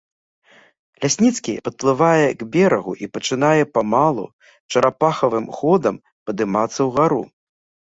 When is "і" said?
3.05-3.11